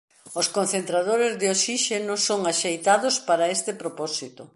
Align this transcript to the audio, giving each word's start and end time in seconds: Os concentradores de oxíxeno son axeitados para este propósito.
Os 0.39 0.47
concentradores 0.57 1.33
de 1.41 1.47
oxíxeno 1.55 2.15
son 2.27 2.41
axeitados 2.51 3.15
para 3.27 3.49
este 3.55 3.71
propósito. 3.81 4.43